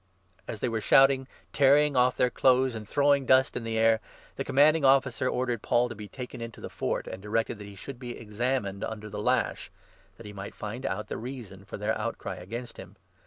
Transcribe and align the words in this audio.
"As 0.47 0.61
they 0.61 0.67
were 0.67 0.81
shouting, 0.81 1.27
tearing 1.53 1.95
off 1.95 2.17
their 2.17 2.31
clothes, 2.31 2.73
and 2.73 2.89
throwing 2.89 3.27
23 3.27 3.27
dust 3.27 3.55
in 3.55 3.63
the 3.63 3.77
air, 3.77 3.99
the 4.35 4.43
Commanding 4.43 4.83
Officer 4.83 5.29
ordered 5.29 5.61
Paul 5.61 5.89
to 5.89 5.93
be 5.95 6.07
24 6.07 6.17
taken 6.17 6.41
into 6.41 6.59
the 6.59 6.71
Fort, 6.71 7.05
and 7.05 7.21
directed 7.21 7.59
that 7.59 7.67
he 7.67 7.75
should 7.75 7.99
be 7.99 8.17
examined 8.17 8.83
under 8.83 9.09
the 9.11 9.21
lash, 9.21 9.69
that 10.17 10.25
he 10.25 10.33
might 10.33 10.55
find 10.55 10.87
out 10.87 11.05
the 11.07 11.17
reason 11.17 11.65
for 11.65 11.77
their 11.77 11.95
outcry 11.95 12.37
against 12.37 12.77
him. 12.77 12.95